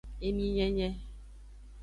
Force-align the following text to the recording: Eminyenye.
Eminyenye. 0.27 0.87